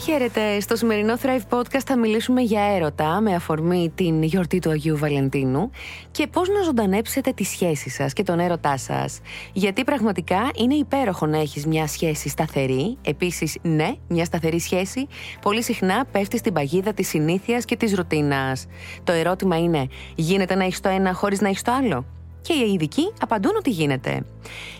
Χαίρετε. 0.00 0.60
Στο 0.60 0.76
σημερινό 0.76 1.14
Thrive 1.22 1.58
Podcast 1.58 1.82
θα 1.86 1.96
μιλήσουμε 1.98 2.40
για 2.40 2.62
έρωτα 2.62 3.20
με 3.20 3.34
αφορμή 3.34 3.92
την 3.94 4.22
γιορτή 4.22 4.58
του 4.58 4.70
Αγίου 4.70 4.96
Βαλεντίνου 4.96 5.70
και 6.10 6.26
πώς 6.26 6.48
να 6.48 6.62
ζωντανέψετε 6.62 7.32
τη 7.32 7.44
σχέση 7.44 7.90
σας 7.90 8.12
και 8.12 8.22
τον 8.22 8.38
έρωτά 8.38 8.76
σας. 8.76 9.20
Γιατί 9.52 9.84
πραγματικά 9.84 10.50
είναι 10.54 10.74
υπέροχο 10.74 11.26
να 11.26 11.38
έχεις 11.38 11.66
μια 11.66 11.86
σχέση 11.86 12.28
σταθερή. 12.28 12.96
Επίσης, 13.02 13.58
ναι, 13.62 13.94
μια 14.08 14.24
σταθερή 14.24 14.60
σχέση 14.60 15.06
πολύ 15.40 15.62
συχνά 15.62 16.04
πέφτει 16.12 16.38
στην 16.38 16.52
παγίδα 16.52 16.92
της 16.92 17.08
συνήθειας 17.08 17.64
και 17.64 17.76
της 17.76 17.94
ρουτίνας. 17.94 18.66
Το 19.04 19.12
ερώτημα 19.12 19.58
είναι, 19.58 19.86
γίνεται 20.14 20.54
να 20.54 20.64
έχεις 20.64 20.80
το 20.80 20.88
ένα 20.88 21.12
χωρίς 21.12 21.40
να 21.40 21.48
έχεις 21.48 21.62
το 21.62 21.72
άλλο; 21.72 22.04
Και 22.42 22.52
οι 22.52 22.72
ειδικοί 22.72 23.12
απαντούν 23.20 23.52
ότι 23.56 23.70
γίνεται. 23.70 24.22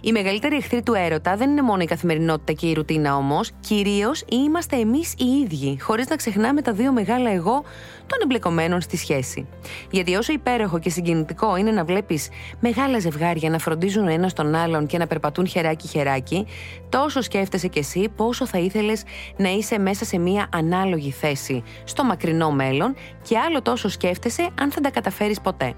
Η 0.01 0.13
μεγαλύτερη 0.13 0.57
εχθρή 0.57 0.83
του 0.83 0.95
έρωτα 0.95 1.37
δεν 1.37 1.51
είναι 1.51 1.63
μόνο 1.63 1.83
η 1.83 1.85
καθημερινότητα 1.85 2.53
και 2.53 2.67
η 2.67 2.73
ρουτίνα 2.73 3.17
όμως, 3.17 3.51
κυρίως 3.61 4.25
είμαστε 4.31 4.77
εμείς 4.77 5.15
οι 5.19 5.25
ίδιοι, 5.25 5.79
χωρίς 5.81 6.09
να 6.09 6.17
ξεχνάμε 6.17 6.63
τα 6.63 6.73
δύο 6.73 6.93
μεγάλα 6.93 7.31
εγώ 7.31 7.65
των 8.07 8.19
εμπλεκομένων 8.23 8.81
στη 8.81 8.97
σχέση. 8.97 9.47
Γιατί 9.91 10.15
όσο 10.15 10.33
υπέροχο 10.33 10.79
και 10.79 10.91
συγκινητικό 10.91 11.57
είναι 11.57 11.71
να 11.71 11.85
βλέπεις 11.85 12.29
μεγάλα 12.61 12.99
ζευγάρια 12.99 13.51
να 13.51 13.59
φροντίζουν 13.59 14.07
ο 14.07 14.11
ένας 14.11 14.33
τον 14.33 14.55
άλλον 14.55 14.87
και 14.87 14.99
να 14.99 15.07
περπατούν 15.07 15.47
χεράκι-χεράκι, 15.47 16.47
τόσο 16.89 17.21
σκέφτεσαι 17.21 17.69
κι 17.69 17.79
εσύ 17.79 18.09
πόσο 18.17 18.47
θα 18.47 18.59
ήθελες 18.59 19.03
να 19.37 19.49
είσαι 19.49 19.79
μέσα 19.79 20.05
σε 20.05 20.19
μία 20.19 20.49
ανάλογη 20.53 21.11
θέση 21.11 21.63
στο 21.85 22.05
μακρινό 22.05 22.51
μέλλον 22.51 22.95
και 23.23 23.39
άλλο 23.39 23.63
τόσο 23.63 23.89
σκέφτεσαι 23.89 24.49
αν 24.61 24.71
θα 24.71 24.81
τα 24.81 24.91
καταφέρεις 24.91 25.41
ποτέ. 25.41 25.75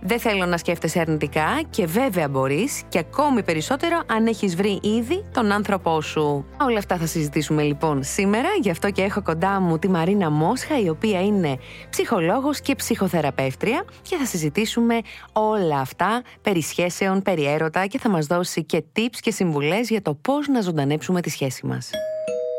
Δεν 0.00 0.20
θέλω 0.20 0.46
να 0.46 0.56
σκέφτεσαι 0.56 1.00
αρνητικά 1.00 1.60
και 1.70 1.86
βέβαια 1.86 2.28
μπορείς 2.28 2.82
και 2.88 2.98
ακόμη 2.98 3.42
περισσότερο 3.42 4.02
αν 4.06 4.26
έχεις 4.26 4.56
βρει 4.56 4.80
ήδη 4.82 5.24
τον 5.32 5.52
άνθρωπό 5.52 6.00
σου. 6.00 6.46
Όλα 6.60 6.78
αυτά 6.78 6.96
θα 6.96 7.06
συζητήσουμε 7.06 7.62
λοιπόν 7.62 8.02
σήμερα, 8.02 8.48
γι' 8.60 8.70
αυτό 8.70 8.90
και 8.90 9.02
έχω 9.02 9.22
κοντά 9.22 9.60
μου 9.60 9.78
τη 9.78 9.88
Μαρίνα 9.88 10.30
Μόσχα, 10.30 10.80
η 10.80 10.88
οποία 10.88 11.22
είναι 11.22 11.58
ψυχολόγος 11.90 12.60
και 12.60 12.74
ψυχοθεραπεύτρια 12.74 13.84
και 14.02 14.16
θα 14.16 14.24
συζητήσουμε 14.24 15.00
όλα 15.32 15.78
αυτά 15.78 16.22
περί 16.42 16.62
σχέσεων, 16.62 17.22
περί 17.22 17.46
έρωτα 17.46 17.86
και 17.86 17.98
θα 17.98 18.08
μας 18.08 18.26
δώσει 18.26 18.64
και 18.64 18.84
tips 18.96 19.16
και 19.20 19.30
συμβουλές 19.30 19.88
για 19.88 20.02
το 20.02 20.14
πώς 20.14 20.48
να 20.48 20.60
ζωντανέψουμε 20.60 21.20
τη 21.20 21.30
σχέση 21.30 21.66
μας. 21.66 21.90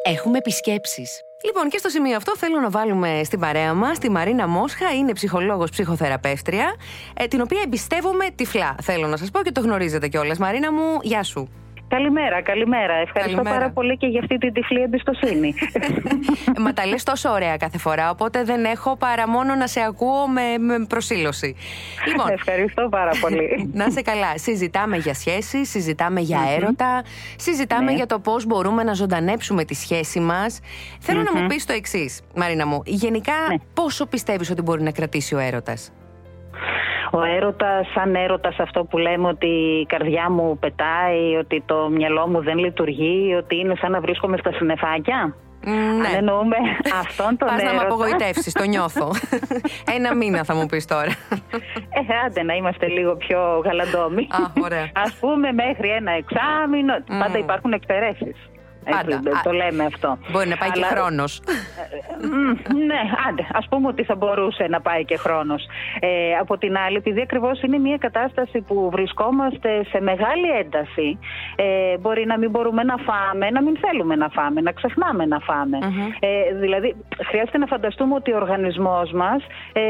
Έχουμε 0.04 0.38
επισκέψεις. 0.38 1.27
Λοιπόν, 1.46 1.70
και 1.70 1.78
στο 1.78 1.90
σημείο 1.90 2.16
αυτό 2.16 2.38
θέλω 2.38 2.60
να 2.60 2.70
βάλουμε 2.70 3.22
στην 3.24 3.40
παρέα 3.40 3.74
μας 3.74 4.00
τη 4.00 4.10
Μαρίνα 4.10 4.48
Μόσχα. 4.48 4.94
Είναι 4.94 5.14
ψυχολόγος 5.14 5.70
ψυχοθεραπεύτρια, 5.70 6.76
ε, 7.14 7.28
την 7.28 7.42
οποία 7.42 7.62
εμπιστεύομαι 7.66 8.26
τυφλά. 8.36 8.76
Θέλω 8.82 9.08
να 9.08 9.18
σας 9.18 9.32
πω 9.32 9.42
και 9.42 9.52
το 9.52 9.62
γνωρίζετε 9.62 10.08
κιόλας. 10.08 10.38
Μαρίνα 10.38 10.72
μου, 10.72 11.00
γεια 11.02 11.24
σου. 11.24 11.50
Καλημέρα, 11.88 12.42
καλημέρα. 12.42 12.94
Ευχαριστώ 12.94 13.42
πάρα 13.42 13.70
πολύ 13.70 13.98
και 13.98 14.08
για 14.08 14.20
αυτή 14.20 14.38
την 14.38 14.54
τυφλή 14.54 14.82
εμπιστοσύνη. 14.82 15.54
Μα 16.64 16.74
τα 16.74 16.86
λες 16.86 17.04
τόσο 17.04 17.30
ωραία 17.30 17.58
κάθε 17.58 17.78
φορά, 17.78 18.10
οπότε 18.10 18.44
δεν 18.44 18.66
έχω 18.66 18.96
παρά 18.96 19.28
μόνο 19.28 19.56
να 19.56 19.68
σε 19.68 19.82
ακούω 19.82 20.28
με, 20.28 20.58
με 20.58 20.86
προσήλωση. 20.86 21.56
Λοιπόν, 22.08 22.30
Ευχαριστώ 22.40 22.88
πάρα 22.90 23.12
πολύ. 23.22 23.48
να 23.74 23.90
σε 23.90 24.02
καλά. 24.02 24.38
Συζητάμε 24.38 24.98
για 24.98 25.14
σχέση, 25.14 25.66
συζητάμε 25.66 26.20
για 26.20 26.40
έρωτα, 26.56 27.04
συζητάμε 27.36 27.92
ναι. 27.92 27.96
για 27.96 28.06
το 28.06 28.20
πώς 28.20 28.46
μπορούμε 28.46 28.84
να 28.84 28.94
ζωντανέψουμε 28.94 29.64
τη 29.64 29.74
σχέση 29.74 30.20
μας. 30.20 30.60
Θέλω 31.00 31.22
να 31.22 31.42
μου 31.42 31.48
πεις 31.48 31.66
το 31.66 31.74
εξής, 31.74 32.22
Μαρίνα 32.36 32.68
μου. 32.68 32.82
Γενικά, 32.86 33.34
ναι. 33.50 33.56
πόσο 33.74 34.06
πιστεύεις 34.06 34.50
ότι 34.50 34.62
μπορεί 34.62 34.84
να 34.84 34.92
κρατήσει 34.92 35.36
ο 35.36 35.40
έρωτας; 35.40 35.92
Ο 37.12 37.24
έρωτας, 37.24 37.88
σαν 37.94 38.16
έρωτας 38.16 38.56
αυτό 38.60 38.84
που 38.84 38.98
λέμε 38.98 39.28
ότι 39.28 39.48
η 39.82 39.86
καρδιά 39.86 40.30
μου 40.30 40.58
πετάει, 40.60 41.36
ότι 41.40 41.64
το 41.66 41.90
μυαλό 41.90 42.28
μου 42.28 42.44
δεν 42.44 42.58
λειτουργεί, 42.58 43.36
ότι 43.38 43.56
είναι 43.60 43.76
σαν 43.76 43.92
να 43.92 44.00
βρίσκομαι 44.00 44.38
στα 44.38 44.52
συννεφάκια. 44.52 45.36
Ναι. 45.62 46.08
Αν 46.08 46.16
εννοούμε 46.16 46.56
αυτόν 47.02 47.38
τον 47.38 47.48
Πας 47.48 47.64
να 47.64 47.74
με 47.74 47.82
απογοητεύσεις, 47.82 48.54
το 48.54 48.64
νιώθω. 48.64 49.12
Ένα 49.96 50.16
μήνα 50.16 50.44
θα 50.44 50.56
μου 50.56 50.66
πεις 50.66 50.86
τώρα. 50.86 51.12
Ε, 51.90 52.26
άντε 52.26 52.44
να 52.44 52.54
είμαστε 52.54 52.88
λίγο 52.88 53.16
πιο 53.16 53.62
γαλαντόμοι. 53.66 54.28
Α, 54.32 54.64
ωραία. 54.64 54.90
Ας 54.94 55.14
πούμε 55.20 55.52
μέχρι 55.52 55.90
ένα 55.90 56.12
εξάμεινο. 56.12 56.94
Πάντα 57.20 57.38
υπάρχουν 57.38 57.72
εξαιρέσεις. 57.74 58.36
Πάντα. 58.92 59.42
το 59.44 59.52
λέμε 59.52 59.84
αυτό. 59.86 60.18
Μπορεί 60.32 60.48
να 60.48 60.58
πάει 60.58 60.72
και 60.72 60.84
χρόνος. 60.84 61.42
ναι, 62.90 63.02
άντε. 63.28 63.44
Α 63.52 63.62
πούμε 63.70 63.88
ότι 63.88 64.04
θα 64.04 64.16
μπορούσε 64.16 64.66
να 64.70 64.82
πάει 64.82 65.06
και 65.06 65.18
χρόνος. 65.18 65.68
Ε, 66.00 66.36
από 66.42 66.58
την 66.58 66.78
άλλη, 66.78 66.96
επειδή 66.98 67.22
ακριβώς 67.22 67.62
είναι 67.62 67.78
μια 67.78 67.98
κατάσταση 67.98 68.62
που 68.68 68.90
βρισκόμαστε 68.92 69.84
σε 69.90 70.02
μεγάλη 70.02 70.50
ένταση, 70.60 71.20
ε, 71.56 71.98
μπορεί 71.98 72.26
να 72.26 72.38
μην 72.38 72.50
μπορούμε 72.50 72.84
να 72.84 72.96
φάμε, 72.98 73.50
να 73.50 73.62
μην 73.62 73.78
θέλουμε 73.78 74.16
να 74.16 74.30
φάμε, 74.30 74.62
να 74.62 74.72
ξεχνάμε 74.72 75.26
να 75.26 75.40
φαμε 75.40 75.78
Ε, 76.20 76.54
δηλαδή, 76.60 76.96
χρειάζεται 77.28 77.58
να 77.58 77.66
φανταστούμε 77.66 78.14
ότι 78.16 78.32
ο 78.32 78.36
οργανισμός 78.36 79.12
μας 79.12 79.42
ε, 79.74 79.82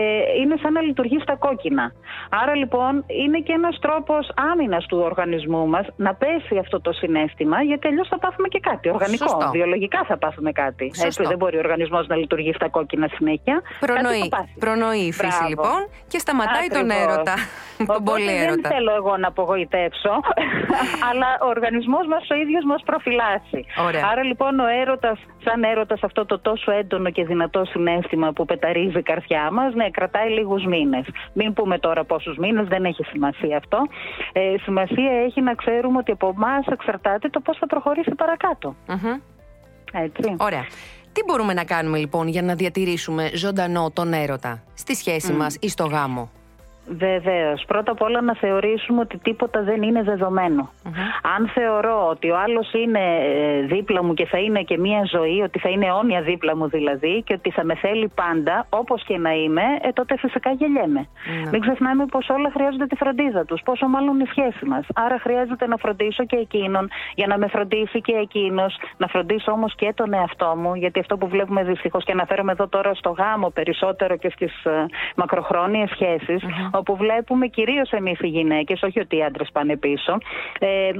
είναι 0.41 0.55
σαν 0.61 0.73
να 0.73 0.81
λειτουργεί 0.81 1.19
στα 1.19 1.35
κόκκινα. 1.35 1.91
Άρα 2.29 2.55
λοιπόν 2.55 3.03
είναι 3.07 3.39
και 3.39 3.53
ένας 3.53 3.79
τρόπος 3.79 4.31
άμυνας 4.51 4.85
του 4.85 4.97
οργανισμού 5.03 5.67
μας 5.67 5.87
να 5.95 6.15
πέσει 6.15 6.57
αυτό 6.57 6.81
το 6.81 6.91
συνέστημα, 6.91 7.61
γιατί 7.61 7.87
αλλιώς 7.87 8.07
θα 8.07 8.19
πάθουμε 8.19 8.47
και 8.47 8.59
κάτι 8.59 8.86
οργανικό. 8.89 9.27
Σωστό. 9.29 9.49
Βιολογικά 9.51 10.03
θα 10.07 10.17
πάθουμε 10.17 10.51
κάτι. 10.51 10.91
Έτσι, 11.05 11.23
δεν 11.23 11.37
μπορεί 11.37 11.55
ο 11.55 11.59
οργανισμός 11.59 12.07
να 12.07 12.15
λειτουργεί 12.15 12.53
στα 12.53 12.69
κόκκινα 12.69 13.07
συνέχεια. 13.15 13.61
Προνοεί. 13.79 14.29
Προνοεί 14.59 14.99
η 14.99 15.11
φύση 15.11 15.27
Μπράβο. 15.27 15.47
λοιπόν 15.49 15.87
και 16.07 16.19
σταματάει 16.19 16.67
Ακριβώς. 16.69 16.77
τον 16.79 16.89
έρωτα. 17.01 17.33
τον 17.85 18.03
πολύ 18.03 18.35
έρωτα. 18.43 18.61
Δεν 18.61 18.71
θέλω 18.71 18.91
εγώ 18.95 19.17
να 19.17 19.27
απογοητεύσω, 19.27 20.13
αλλά 21.09 21.29
ο 21.41 21.47
οργανισμός 21.47 22.07
μας 22.07 22.29
ο 22.29 22.35
ίδιος 22.35 22.63
μας 22.65 22.81
προφυλάσσει. 22.85 23.65
Άρα 24.11 24.23
λοιπόν 24.23 24.59
ο 24.59 24.67
έρωτας, 24.81 25.19
σαν 25.43 25.63
έρωτας, 25.63 26.03
αυτό 26.03 26.25
το 26.25 26.39
τόσο 26.39 26.71
έντονο 26.71 27.09
και 27.09 27.23
δυνατό 27.25 27.65
συνέστημα 27.65 28.31
που 28.31 28.45
πεταρίζει 28.45 28.97
η 28.97 29.01
καρδιά 29.01 29.51
μας, 29.51 29.73
ναι, 29.73 29.89
κρατάει 29.89 30.29
λίγους 30.29 30.65
μήνες. 30.65 31.05
Μην 31.33 31.53
πούμε 31.53 31.79
τώρα 31.79 32.03
πόσους 32.03 32.37
μήνες, 32.37 32.67
δεν 32.67 32.85
έχει 32.85 33.03
σημασία 33.03 33.57
αυτό. 33.57 33.77
Ε, 34.33 34.55
σημασία 34.63 35.11
έχει 35.25 35.41
να 35.41 35.53
ξέρουμε 35.53 35.97
ότι 35.97 36.11
από 36.11 36.33
εμάς 36.35 36.65
εξαρτάται 36.67 37.29
το 37.29 37.39
πώς 37.39 37.57
θα 37.57 37.67
προχωρήσει 37.67 38.15
παρακάτω. 38.15 38.75
Έτσι. 39.93 40.35
Ωραία. 40.37 40.65
Τι 41.11 41.23
μπορούμε 41.25 41.53
να 41.53 41.63
κάνουμε 41.63 41.97
λοιπόν 41.97 42.27
για 42.27 42.41
να 42.41 42.55
διατηρήσουμε 42.55 43.31
ζωντανό 43.33 43.91
τον 43.93 44.13
έρωτα 44.13 44.63
στη 44.73 44.95
σχέση 44.95 45.29
mm. 45.33 45.37
μας 45.37 45.57
ή 45.59 45.69
στο 45.69 45.85
γάμο; 45.85 46.31
Βεβαίως. 46.87 47.63
Πρώτα 47.67 47.91
απ' 47.91 48.01
όλα 48.01 48.21
να 48.21 48.35
θεωρήσουμε 48.35 48.99
ότι 48.99 49.17
τίποτα 49.17 49.63
δεν 49.63 49.81
είναι 49.81 50.03
Αν 51.35 51.47
θεωρώ 51.53 52.07
ότι 52.09 52.29
ο 52.29 52.37
άλλος 52.39 52.73
είναι 52.73 52.99
ε, 52.99 53.61
δίπλα 53.61 54.03
μου 54.03 54.13
και 54.13 54.25
θα 54.25 54.37
είναι 54.37 54.61
και 54.61 54.77
μία 54.77 55.01
ζωή, 55.11 55.41
ότι 55.41 55.59
θα 55.59 55.69
είναι 55.69 55.85
αιώνια 55.85 56.21
δίπλα 56.21 56.55
μου 56.55 56.69
δηλαδή 56.69 57.23
και 57.25 57.33
ότι 57.33 57.51
θα 57.51 57.63
με 57.63 57.75
θέλει 57.75 58.11
πάντα, 58.15 58.65
όπως 58.69 59.03
και 59.03 59.17
να 59.17 59.31
είμαι, 59.31 59.61
ε, 59.81 59.91
τότε 59.91 60.17
φυσικά 60.17 60.51
γελιέμαι. 60.51 61.07
Mm. 61.07 61.49
Μην 61.51 61.61
ξεχνάμε 61.61 62.05
πως 62.05 62.29
όλα 62.29 62.51
χρειάζονται 62.53 62.85
τη 62.85 62.95
φροντίδα 62.95 63.45
τους, 63.45 63.61
πόσο 63.65 63.87
μάλλον 63.87 64.19
η 64.19 64.25
σχέση 64.25 64.65
μας. 64.65 64.85
Άρα 64.93 65.19
χρειάζεται 65.19 65.67
να 65.67 65.77
φροντίσω 65.77 66.25
και 66.25 66.35
εκείνον 66.35 66.89
για 67.15 67.27
να 67.27 67.37
με 67.37 67.47
φροντίσει 67.47 68.01
και 68.01 68.13
εκείνος, 68.13 68.79
να 68.97 69.07
φροντίσω 69.07 69.51
όμως 69.51 69.75
και 69.75 69.93
τον 69.95 70.13
εαυτό 70.13 70.55
μου, 70.57 70.75
γιατί 70.75 70.99
αυτό 70.99 71.17
που 71.17 71.27
βλέπουμε 71.27 71.63
δυστυχώς 71.63 72.03
και 72.03 72.11
αναφέρομαι 72.11 72.51
εδώ 72.51 72.67
τώρα 72.67 72.93
στο 72.93 73.09
γάμο 73.09 73.49
περισσότερο 73.49 74.17
και 74.17 74.29
στις 74.29 74.53
uh, 74.65 74.71
ε, 74.71 74.85
μακροχρόνιες 75.15 75.89
σχέσεις, 75.89 76.43
όπου 76.77 76.95
βλέπουμε 76.95 77.47
κυρίως 77.47 77.91
εμείς 77.91 78.19
οι 78.19 78.27
γυναίκες, 78.27 78.81
όχι 78.81 78.99
ότι 78.99 79.17
οι 79.17 79.23
άντρες 79.23 79.49
πάνε 79.51 79.77
πίσω, 79.77 80.17
ε, 80.59 80.91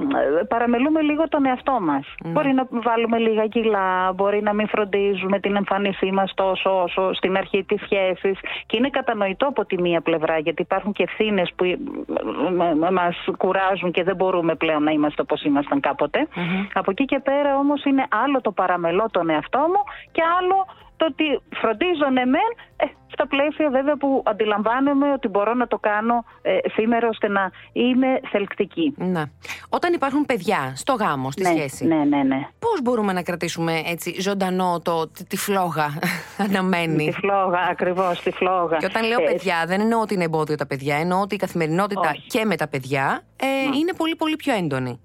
παραμελούμε 0.48 1.02
λίγο 1.02 1.28
τον 1.30 1.46
εαυτό 1.46 1.78
μας. 1.82 2.06
Mm. 2.06 2.30
Μπορεί 2.30 2.54
να 2.54 2.68
βάλουμε 2.72 3.18
λίγα 3.18 3.48
κιλά, 3.48 4.14
μπορεί 4.16 4.42
να 4.42 4.54
μην 4.54 4.68
φροντίζουμε 4.68 5.40
την 5.40 5.56
εμφάνισή 5.56 6.12
μας 6.12 6.34
τόσο 6.34 6.82
όσο 6.82 7.14
στην 7.14 7.38
αρχή 7.38 7.64
της 7.64 7.82
σχέσης. 7.82 8.40
Και 8.66 8.78
είναι 8.78 8.90
κατανοητό 8.90 9.48
από 9.48 9.66
τη 9.66 9.82
μία 9.82 10.02
πλευρά, 10.02 10.38
γιατί 10.38 10.62
υπάρχουν 10.62 10.92
και 10.92 11.04
ευθύνες 11.04 11.52
που 11.56 11.66
μας 12.92 13.16
κουράζουν 13.38 13.92
και 13.92 14.04
δεν 14.04 14.16
μπορούμε 14.16 14.56
πλέον 14.56 14.84
να 14.84 14.92
είμαστε 14.92 15.22
όπως 15.22 15.44
ήμασταν 15.44 15.80
κάποτε. 15.80 16.28
Mm-hmm. 16.36 16.68
Από 16.74 16.92
εκεί 16.92 17.06
και 17.06 17.20
πέρα 17.20 17.58
όμως 17.58 17.84
είναι 17.84 18.06
άλλο 18.26 18.42
το 18.42 18.52
παραμελώ 18.52 19.06
τον 19.12 19.30
εαυτό 19.30 19.60
μου 19.60 19.84
και 20.12 20.22
άλλο 20.40 20.66
το 20.98 21.06
ότι 21.06 21.42
φροντίζονται 21.62 22.26
μεν, 22.26 22.52
ε, 22.76 22.86
στα 23.12 23.28
πλαίσια 23.28 23.70
βέβαια 23.70 23.98
που 23.98 24.24
αντιλαμβάνομαι 24.26 25.12
ότι 25.12 25.28
μπορώ 25.28 25.54
να 25.54 25.68
το 25.68 25.78
κάνω 25.78 26.24
ε, 26.42 26.58
σήμερα 26.74 27.08
ώστε 27.08 27.28
να 27.28 27.52
είμαι 27.74 28.20
θελκτική. 28.32 28.94
Να. 28.98 29.30
Όταν 29.70 29.94
υπάρχουν 29.94 30.26
παιδιά 30.26 30.74
στο 30.76 30.94
γάμο, 30.94 31.32
στη 31.32 31.42
ναι, 31.42 31.50
σχέση, 31.50 31.86
ναι, 31.86 31.96
ναι, 31.96 32.24
ναι. 32.24 32.48
πώς 32.60 32.82
μπορούμε 32.82 33.14
να 33.14 33.22
κρατήσουμε 33.22 33.82
έτσι 33.86 34.22
ζωντανό 34.22 34.80
το, 34.84 35.08
τη, 35.28 35.38
φλόγα 35.38 36.00
αναμένη; 36.48 37.06
Τη 37.06 37.12
φλόγα, 37.12 37.60
ακριβώς, 37.60 38.22
τη 38.22 38.32
φλόγα. 38.32 38.78
Και 38.78 38.86
όταν 38.86 39.08
λέω 39.08 39.20
Ε, 39.22 39.24
παιδιά, 39.24 39.64
δεν 39.68 39.82
εννοώ 39.82 40.02
ότι 40.02 40.14
είναι 40.14 40.24
εμπόδιο 40.24 40.56
τα 40.56 40.68
παιδιά, 40.68 40.96
εννοώ 40.96 41.22
ότι 41.22 41.36
η 41.36 41.38
καθημερινότητα 41.38 42.10
Όχι. 42.10 42.28
και 42.28 42.46
με 42.46 42.56
τα 42.56 42.68
παιδιά 42.68 43.22
ε, 43.36 43.78
είναι 43.78 43.94
πολύ 43.98 44.16
πολύ 44.16 44.36
πιο 44.36 44.54
έντονη. 44.54 45.00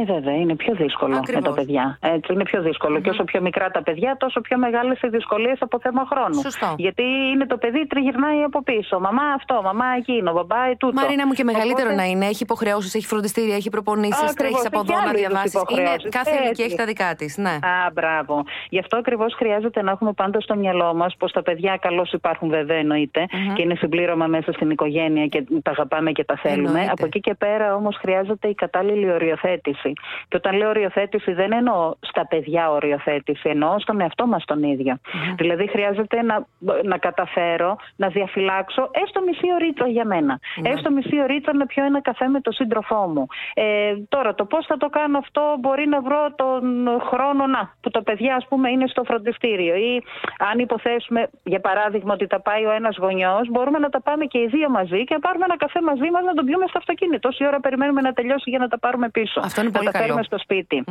Ε, 0.00 0.04
βέβαια, 0.04 0.34
είναι 0.34 0.54
πιο 0.56 0.74
δύσκολο 0.74 1.16
Ακριβώς. 1.16 1.42
με 1.42 1.48
τα 1.48 1.54
παιδιά. 1.54 1.98
Έτσι, 2.00 2.32
είναι 2.32 2.42
πιο 2.42 2.62
δυσκολο 2.62 3.00
Και 3.00 3.10
όσο 3.10 3.24
πιο 3.24 3.40
μικρά 3.40 3.70
τα 3.70 3.82
παιδιά, 3.82 4.16
τόσο 4.18 4.40
πιο 4.40 4.58
μεγάλες 4.58 5.00
οι 5.02 5.08
δυσκολίες 5.08 5.58
από 5.60 5.78
θέμα 5.82 6.06
χρόνου. 6.10 6.40
Σωστό. 6.40 6.74
Γιατί 6.78 7.02
είναι 7.32 7.46
το 7.46 7.56
παιδί 7.56 7.86
τριγυρνάει 7.86 8.42
από 8.42 8.62
πίσω. 8.62 9.00
Μαμά 9.00 9.22
αυτό, 9.22 9.60
μαμά 9.62 9.84
εκείνο, 9.98 10.32
μπαμπά 10.32 10.76
τούτο. 10.78 11.00
Μαρίνα 11.00 11.26
μου 11.26 11.32
και 11.32 11.44
μεγαλύτερο 11.44 11.88
Οπότε- 11.88 11.96
να 11.96 12.04
είναι, 12.04 12.26
έχει 12.26 12.42
υποχρεώσεις, 12.42 12.94
έχει 12.94 13.06
φροντιστήρια, 13.06 13.54
έχει 13.54 13.70
προπονήσεις, 13.70 14.14
Ακριβώς, 14.14 14.34
τρέχει 14.34 14.66
από 14.66 14.80
έχει 14.80 14.86
εδώ 14.92 15.00
να 15.00 15.08
άλλους 15.08 15.20
είδους 15.20 15.28
διαβάσεις. 15.30 15.52
Είναι 15.54 15.62
υποχρεώσεις. 15.70 16.10
κάθε 16.18 16.30
ηλικία 16.30 16.48
Έτσι. 16.50 16.62
έχει 16.62 16.76
τα 16.76 16.84
δικά 16.84 17.14
της. 17.14 17.36
Ναι. 17.36 17.50
Α, 17.50 17.90
μπράβο. 17.92 18.44
Γι' 18.68 18.78
αυτό 18.78 18.96
ακριβώς 18.96 19.34
χρειάζεται 19.34 19.82
να 19.82 19.90
έχουμε 19.90 20.12
πάντα 20.12 20.40
στο 20.40 20.54
μυαλό 20.56 20.94
μας 20.94 21.16
πως 21.18 21.32
τα 21.32 21.42
παιδιά 21.42 21.76
καλώς 21.80 22.12
υπάρχουν, 22.12 22.48
βέβαια, 22.48 22.76
εννοείται, 22.76 23.26
και 23.54 23.62
είναι 23.62 23.74
συμπλήρωμα 23.74 24.26
μέσα 24.26 24.52
στην 24.52 24.70
οικογένεια 24.70 25.26
και 25.26 25.44
τα 25.62 25.70
αγαπάμε 25.70 26.10
και 26.12 26.24
τα 26.24 26.36
θέλουμε. 26.42 26.68
Εννοείται. 26.68 26.90
Από 26.90 27.04
εκεί 27.06 27.20
και 27.20 27.34
πέρα 27.34 27.74
όμως 27.74 27.96
χρειάζεται 28.00 28.48
η 28.48 28.54
κατάλληλη 28.54 29.10
οριοθέτηση. 29.12 29.85
Και 30.28 30.36
όταν 30.36 30.56
λέω 30.56 30.68
οριοθέτηση, 30.68 31.32
δεν 31.32 31.52
εννοώ 31.52 31.94
στα 32.00 32.26
παιδιά 32.26 32.70
οριοθέτηση, 32.70 33.48
εννοώ 33.48 33.78
στον 33.78 34.00
εαυτό 34.00 34.26
μας 34.26 34.44
τον 34.44 34.62
ίδιο. 34.62 34.98
Δηλαδή, 35.36 35.68
χρειάζεται 35.68 36.22
να, 36.22 36.46
να 36.84 36.98
καταφέρω 36.98 37.76
να 37.96 38.08
διαφυλάξω 38.08 38.90
έστω 39.04 39.20
μισή 39.26 39.46
ωρίτσα 39.54 39.86
για 39.86 40.04
μένα. 40.04 40.40
Έστω 40.62 40.90
μισή 40.90 41.20
ωρίτσα 41.20 41.54
να 41.54 41.66
πιω 41.66 41.84
ένα 41.84 42.00
καφέ 42.02 42.28
με 42.28 42.40
τον 42.40 42.52
σύντροφό 42.52 43.06
μου. 43.14 43.26
Ε, 43.54 43.64
τώρα, 44.08 44.34
το 44.34 44.44
πώς 44.44 44.66
θα 44.66 44.76
το 44.76 44.88
κάνω 44.88 45.18
αυτό, 45.18 45.42
μπορεί 45.60 45.86
να 45.86 46.00
βρω 46.00 46.34
τον 46.36 46.64
χρόνο 47.10 47.46
να, 47.46 47.70
που 47.80 47.90
τα 47.90 48.02
παιδιά, 48.02 48.34
ας 48.34 48.46
πούμε, 48.48 48.70
είναι 48.70 48.86
στο 48.86 49.02
φροντιστήριο. 49.04 49.74
Ή 49.74 50.02
αν 50.50 50.58
υποθέσουμε, 50.58 51.30
για 51.42 51.60
παράδειγμα, 51.60 52.12
ότι 52.12 52.26
τα 52.26 52.40
πάει 52.40 52.64
ο 52.64 52.70
ένας 52.70 52.96
γονιός, 52.96 53.48
μπορούμε 53.50 53.78
να 53.78 53.88
τα 53.88 54.00
πάμε 54.00 54.24
και 54.24 54.38
οι 54.38 54.46
δύο 54.46 54.68
μαζί 54.70 55.04
και 55.04 55.14
να 55.14 55.20
πάρουμε 55.20 55.44
ένα 55.44 55.56
καφέ 55.56 55.80
μαζί 55.82 56.08
μας 56.10 56.22
να 56.24 56.34
τον 56.34 56.44
πιούμε 56.44 56.66
στο 56.68 56.78
αυτοκίνητο. 56.78 57.28
Όση 57.28 57.46
ώρα 57.46 57.60
περιμένουμε 57.60 58.00
να 58.00 58.12
τελειώσει 58.12 58.50
για 58.50 58.58
να 58.58 58.68
τα 58.68 58.78
πάρουμε 58.78 59.08
πίσω. 59.08 59.40
Αυτό 59.44 59.60
είναι 59.60 59.70
να 59.70 59.75
πολύ 59.76 59.86
τα 59.86 59.92
καλό. 59.92 60.04
φέρουμε 60.04 60.22
στο 60.22 60.38
σπιτι 60.38 60.84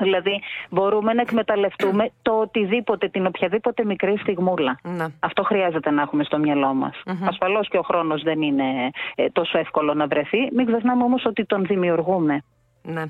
Δηλαδή, 0.00 0.40
μπορούμε 0.70 1.12
να 1.12 1.20
εκμεταλλευτούμε 1.20 2.10
το 2.22 2.32
οτιδήποτε, 2.32 3.08
την 3.08 3.26
οποιαδήποτε 3.26 3.84
μικρή 3.84 4.18
στιγμούλα. 4.18 4.78
Ναι. 4.82 5.06
Αυτό 5.20 5.42
χρειάζεται 5.42 5.90
να 5.90 6.02
έχουμε 6.02 6.24
στο 6.24 6.38
μυαλό 6.38 6.74
μας. 6.74 7.02
Ασφαλώς 7.24 7.68
και 7.68 7.76
ο 7.78 7.82
χρόνος 7.82 8.22
δεν 8.22 8.42
είναι 8.42 8.64
ε, 9.14 9.28
τόσο 9.28 9.58
εύκολο 9.58 9.94
να 9.94 10.06
βρεθεί. 10.06 10.38
Μην 10.54 10.66
ξεχνάμε 10.66 11.02
όμως 11.04 11.24
ότι 11.26 11.44
τον 11.46 11.64
δημιουργούμε. 11.64 12.42
Ναι. 12.82 13.02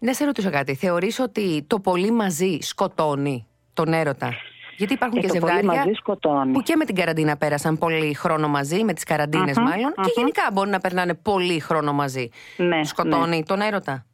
Να 0.00 0.12
σε 0.14 0.24
ρωτήσω 0.24 0.50
κάτι. 0.50 0.74
Θεωρείς 0.74 1.18
ότι 1.18 1.64
το 1.66 1.78
πολύ 1.80 2.10
μαζί 2.10 2.58
σκοτώνει 2.60 3.46
τον 3.74 3.92
έρωτα; 3.92 4.32
Γιατί 4.76 4.92
υπάρχουν 4.92 5.18
Ε, 5.18 5.20
και 5.20 5.26
το 5.26 5.38
πολύ 5.38 5.52
ζευγάρια 5.52 5.80
μαζί 5.80 5.92
σκοτώνει. 5.96 6.52
που 6.52 6.60
και 6.60 6.76
με 6.76 6.84
την 6.84 6.94
καραντίνα 6.94 7.36
πέρασαν 7.36 7.78
πολύ 7.78 8.14
χρόνο 8.14 8.48
μαζί, 8.48 8.84
με 8.84 8.92
τις 8.92 9.04
καραντίνες 9.04 9.56
Αχα, 9.56 9.68
μάλλον, 9.68 9.92
και 9.94 10.00
αχα. 10.00 10.10
γενικά 10.16 10.42
μπορεί 10.52 10.70
να 10.70 10.80
περνάνε 10.80 11.14
πολύ 11.14 11.60
χρόνο 11.60 11.92
μαζί. 11.92 12.28
Ναι, 12.56 12.84
Σκοτώνει 12.84 13.42
τον 13.46 13.60
έρωτα; 13.60 14.04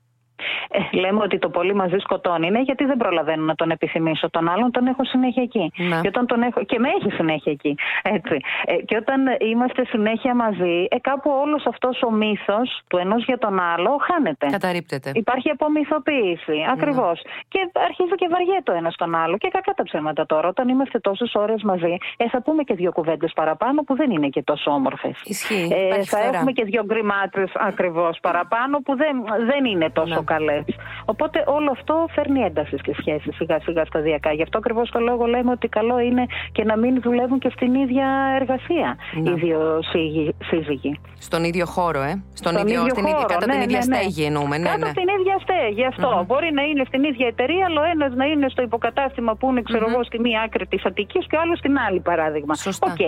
Ε, 0.71 0.97
λέμε 0.99 1.21
ότι 1.23 1.39
το 1.39 1.49
πολύ 1.49 1.75
μαζί 1.75 1.97
σκοτώνει. 1.99 2.51
Ναι, 2.51 2.61
γιατί 2.61 2.85
δεν 2.85 2.97
προλαβαίνω 2.97 3.45
να 3.45 3.55
τον 3.55 3.71
επιθυμήσω. 3.71 4.31
Τον 4.31 4.49
άλλον 4.49 4.71
τον 4.71 4.87
έχω 4.87 5.05
συνέχεια 5.05 5.43
εκεί. 5.43 5.73
Ναι. 5.77 6.01
Και, 6.01 6.09
όταν 6.09 6.27
τον 6.27 6.43
έχω... 6.43 6.65
και 6.65 6.79
με 6.79 6.89
έχει 6.89 7.11
συνέχεια 7.11 7.53
εκεί. 7.53 7.77
Έτσι. 8.03 8.37
Ε, 8.65 8.75
και 8.75 8.97
όταν 8.97 9.21
είμαστε 9.51 9.85
συνέχεια 9.85 10.35
μαζί, 10.35 10.87
ε, 10.91 10.99
κάπου 11.01 11.31
όλος 11.43 11.67
αυτός 11.67 12.03
ο 12.03 12.11
μύθος 12.11 12.81
του 12.89 12.97
ενός 12.97 13.25
για 13.25 13.39
τον 13.39 13.61
άλλο 13.61 13.99
χάνεται. 14.11 14.47
Καταρρύπτεται. 14.47 15.11
Υπάρχει 15.15 15.51
απομυθοποίηση. 15.51 16.57
Ακριβώς. 16.73 17.23
Και 17.49 17.71
αρχίζει 17.89 18.15
και 18.15 18.29
βαριέται 18.31 18.73
ο 18.73 18.75
ένας 18.75 18.95
τον 18.97 19.15
άλλο. 19.15 19.37
Και 19.37 19.49
κακά 19.49 19.73
τα 19.73 19.83
ψέματα 19.83 20.27
τώρα. 20.27 20.49
Όταν 20.49 20.69
είμαστε 20.69 20.99
τόσες 20.99 21.35
ώρες 21.35 21.63
μαζί, 21.63 21.97
ε, 22.17 22.29
θα 22.29 22.43
πούμε 22.43 22.63
και 22.63 22.75
δύο 22.75 22.93
κουβέντες 22.93 23.33
παραπάνω 23.33 23.83
που 23.83 23.95
δεν 23.97 24.11
είναι 24.11 24.29
και 24.29 24.43
τόσο 24.43 24.71
όμορφες. 24.71 25.21
Ισχύει. 25.25 25.69
Ε, 25.73 25.87
Υπάρχει 25.87 26.09
θα 26.09 26.19
φθορά. 26.19 26.37
έχουμε 26.37 26.53
και 26.53 26.65
δύο 26.65 26.85
γκριμάτσε 26.85 27.45
ακριβώς 27.55 28.19
παραπάνω 28.23 28.79
που 28.79 28.97
δεν, 28.97 29.25
δεν 29.47 29.65
είναι 29.65 29.91
τόσο 29.91 30.15
Ναι. 30.15 30.25
Καλές. 30.33 30.65
Οπότε 31.05 31.39
όλο 31.47 31.71
αυτό 31.71 31.95
φέρνει 32.15 32.41
ένταση 32.41 32.77
στη 32.79 32.93
σχέση 33.01 33.29
σιγά 33.33 33.59
σιγά 33.61 33.85
σταδιακά. 33.85 34.31
Γι' 34.33 34.43
αυτό 34.43 34.59
ακριβώς 34.59 34.91
το 34.91 34.99
λόγο 35.01 35.25
λέμε 35.35 35.51
ότι 35.51 35.69
καλό 35.69 35.99
είναι 35.99 36.25
και 36.53 36.65
να 36.65 36.77
μην 36.77 37.01
δουλεύουν 37.01 37.39
και 37.39 37.51
στην 37.57 37.75
ίδια 37.75 38.07
εργασία 38.41 38.97
Ναι. 39.23 39.31
οι 39.31 39.35
δύο 39.35 39.61
σύγη- 39.83 40.35
σύζυγοι. 40.45 41.01
Στον 41.19 41.45
ίδιο 41.45 41.67
χώρο, 41.67 42.01
ε; 42.03 42.13
Στον, 42.41 42.53
Στον 42.53 42.67
ίδιο, 42.67 42.81
ίδιο 42.81 42.91
στην 42.95 43.05
ίδια, 43.05 43.17
χώρο, 43.17 43.29
κάτω 43.33 43.47
ναι, 43.47 43.53
την 43.53 43.63
ίδια 43.63 43.79
ναι, 43.79 43.87
ναι. 43.87 43.95
στέγη 44.01 44.23
εννοούμε. 44.25 44.57
Ναι, 44.59 44.69
Κάτω 44.69 44.79
ναι. 44.87 44.93
στην 44.97 45.09
ίδια 45.19 45.37
στέγη. 45.45 45.85
Αυτό. 45.93 46.25
Μπορεί 46.29 46.49
να 46.59 46.63
είναι 46.63 46.85
στην 46.91 47.03
ίδια 47.11 47.27
εταιρεία, 47.27 47.65
αλλά 47.69 47.81
ο 47.81 47.85
ένας 47.95 48.11
να 48.21 48.25
είναι 48.25 48.47
στο 48.49 48.63
υποκατάστημα 48.63 49.33
που 49.39 49.45
είναι, 49.51 49.63
ξέρω 49.69 49.85
εγώ, 49.91 50.01
στη 50.05 50.19
μία 50.21 50.41
άκρη 50.47 50.67
της 50.67 50.85
Αττικής 50.85 51.27
και 51.29 51.37
ο 51.37 51.41
άλλος 51.41 51.59
στην 51.59 51.75
άλλη, 51.87 52.01
παράδειγμα. 52.01 52.55
Σωστά. 52.55 52.87
Οκ. 52.93 53.01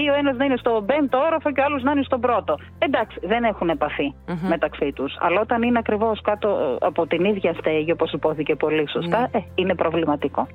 Ή 0.00 0.02
ο 0.12 0.14
ένας 0.20 0.36
να 0.36 0.44
είναι 0.44 0.56
στο 0.56 0.72
πέμπτο 0.86 1.18
όροφο 1.28 1.48
και 1.52 1.60
ο 1.60 1.64
άλλος 1.64 1.82
να 1.82 1.90
είναι 1.92 2.02
στον 2.02 2.20
πρώτο. 2.20 2.52
Εντάξει, 2.78 3.16
δεν 3.22 3.42
έχουν 3.44 3.68
επαφή 3.68 4.08
μεταξύ 4.48 4.92
τους. 4.92 5.12
Αλλά 5.20 5.40
όταν 5.40 5.62
είναι 5.62 5.78
ακριβώς 5.78 6.20
κάτω 6.20 6.48
ε, 6.48 6.63
από 6.80 7.06
την 7.06 7.24
ίδια 7.24 7.54
στέγη, 7.58 7.92
όπως 7.92 8.12
υπόθηκε 8.12 8.54
πολύ 8.56 8.88
σωστά, 8.90 9.18
Ναι. 9.20 9.38
ε, 9.38 9.44
είναι 9.54 9.74
προβληματικό. 9.74 10.46